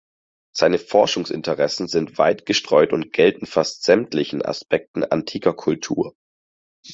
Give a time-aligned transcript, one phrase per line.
[0.51, 6.15] Seine Forschungsinteressen sind weit gestreut und gelten fast sämtlichen Aspekten antiker Kultur.